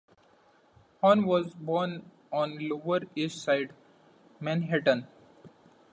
Horn 1.01 1.27
was 1.27 1.53
born 1.53 2.09
on 2.31 2.57
Lower 2.57 3.01
East 3.15 3.43
Side, 3.43 3.71
Manhattan. 4.39 5.05